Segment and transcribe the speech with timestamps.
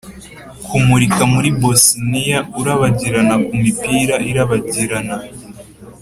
[0.65, 5.15] kumurika muri bosiniya, urabagirana kumipira irabagirana,